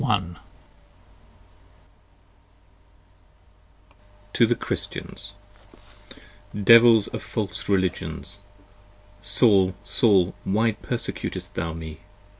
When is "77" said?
0.03-0.37